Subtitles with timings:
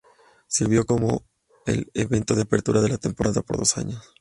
[0.47, 1.27] Sirvió como
[1.67, 4.01] el evento de apertura de la temporada por dos años.